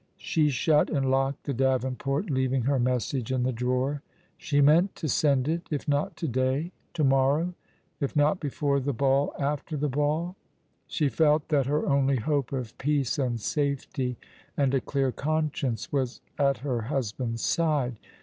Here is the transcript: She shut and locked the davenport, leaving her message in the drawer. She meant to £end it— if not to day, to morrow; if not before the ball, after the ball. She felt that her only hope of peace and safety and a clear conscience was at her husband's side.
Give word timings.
She 0.17 0.49
shut 0.49 0.89
and 0.89 1.11
locked 1.11 1.43
the 1.43 1.53
davenport, 1.53 2.31
leaving 2.31 2.63
her 2.63 2.79
message 2.79 3.31
in 3.31 3.43
the 3.43 3.51
drawer. 3.51 4.01
She 4.35 4.59
meant 4.59 4.95
to 4.95 5.05
£end 5.05 5.47
it— 5.47 5.67
if 5.71 5.87
not 5.87 6.17
to 6.17 6.27
day, 6.27 6.71
to 6.95 7.03
morrow; 7.03 7.53
if 7.99 8.15
not 8.15 8.39
before 8.39 8.79
the 8.79 8.93
ball, 8.93 9.31
after 9.37 9.77
the 9.77 9.89
ball. 9.89 10.35
She 10.87 11.07
felt 11.07 11.49
that 11.49 11.67
her 11.67 11.85
only 11.85 12.15
hope 12.15 12.51
of 12.51 12.75
peace 12.79 13.19
and 13.19 13.39
safety 13.39 14.17
and 14.57 14.73
a 14.73 14.81
clear 14.81 15.11
conscience 15.11 15.91
was 15.91 16.19
at 16.39 16.57
her 16.65 16.81
husband's 16.81 17.43
side. 17.43 17.97